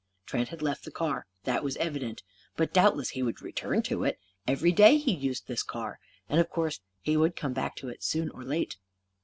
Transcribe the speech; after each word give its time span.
Trent 0.25 0.49
had 0.49 0.63
left 0.63 0.83
the 0.83 0.89
car. 0.89 1.27
That 1.43 1.63
was 1.63 1.77
evident. 1.77 2.23
But 2.55 2.73
doubtless 2.73 3.09
he 3.11 3.21
would 3.21 3.39
return 3.43 3.83
to 3.83 4.03
it. 4.03 4.17
Every 4.47 4.71
day 4.71 4.97
he 4.97 5.13
used 5.13 5.45
this 5.47 5.61
car. 5.61 5.99
And, 6.27 6.39
of 6.41 6.49
course, 6.49 6.79
he 7.01 7.15
would 7.15 7.35
come 7.35 7.53
back 7.53 7.75
to 7.75 7.89
it, 7.89 8.01
soon 8.03 8.31
or 8.31 8.43
late. 8.43 8.77